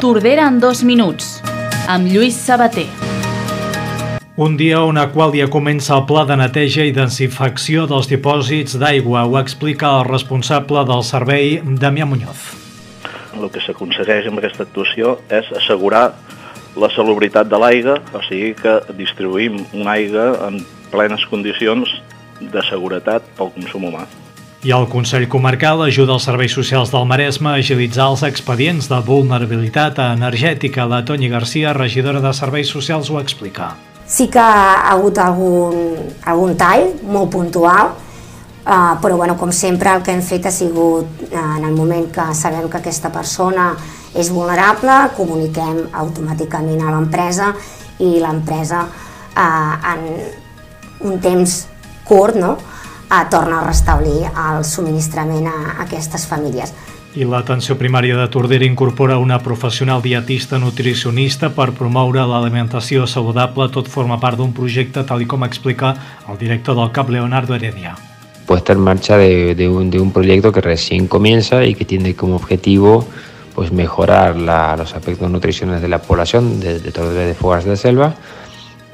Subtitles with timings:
[0.00, 1.40] Tordera en dos minuts,
[1.90, 2.84] amb Lluís Sabater.
[4.38, 8.76] Un dia on a qual dia comença el pla de neteja i desinfecció dels dipòsits
[8.78, 12.44] d'aigua, ho explica el responsable del servei, Damià Muñoz.
[13.34, 16.12] El que s'aconsegueix amb aquesta actuació és assegurar
[16.78, 20.62] la salubritat de l'aigua, o sigui que distribuïm una aigua en
[20.94, 21.98] plenes condicions
[22.38, 24.06] de seguretat pel consum humà.
[24.58, 28.96] I el Consell Comarcal ajuda els serveis socials del Maresme a agilitzar els expedients de
[29.06, 30.86] vulnerabilitat energètica.
[30.90, 33.76] La Toni Garcia, regidora de Serveis Socials, ho explica.
[34.02, 35.76] Sí que ha hagut algun,
[36.26, 37.92] algun tall molt puntual,
[38.66, 42.10] eh, però bueno, com sempre el que hem fet ha sigut, eh, en el moment
[42.10, 43.76] que sabem que aquesta persona
[44.12, 47.52] és vulnerable, comuniquem automàticament a l'empresa
[48.00, 48.88] i l'empresa
[49.36, 50.02] eh, en
[51.06, 51.60] un temps
[52.08, 52.56] curt no?
[53.10, 56.74] Eh, torna a restablir el subministrament a, a aquestes famílies.
[57.16, 63.70] I l'atenció primària de Tordera incorpora una professional dietista nutricionista per promoure l'alimentació saludable.
[63.72, 65.94] Tot forma part d'un projecte, tal com explica
[66.28, 67.96] el director del CAP, Leonardo Heredia.
[68.46, 72.14] Puesta en marcha de, de, un, de un proyecto que recién comienza y que tiene
[72.14, 73.08] como objetivo
[73.54, 77.76] pues mejorar la, los aspectos nutricionales de la población de, de Tordera de Fogas de
[77.76, 78.14] Selva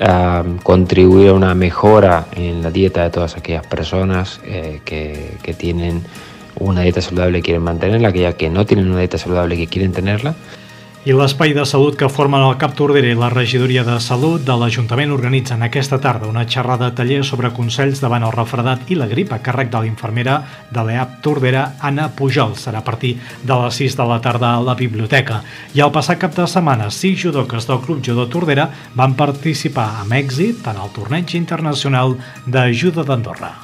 [0.01, 5.55] uh, contribuir a una mejora en la dieta de todas aquellas personas eh, que, que,
[5.55, 6.03] tienen
[6.59, 9.67] una dieta saludable y quieren mantenerla, aquellas que no tienen una dieta saludable y que
[9.67, 10.35] quieren tenerla.
[11.05, 14.55] I l'espai de salut que formen el CAP Tordera i la regidoria de salut de
[14.57, 19.35] l'Ajuntament organitzen aquesta tarda una xerrada taller sobre consells davant el refredat i la grip
[19.37, 20.39] a càrrec de l'infermera
[20.73, 22.57] de l'EAP Tordera, Anna Pujol.
[22.57, 25.43] Serà a partir de les 6 de la tarda a la biblioteca.
[25.77, 30.17] I el passat cap de setmana, sis judoques del Club Judo Tordera van participar amb
[30.23, 33.64] èxit en el torneig internacional de judo d'Andorra.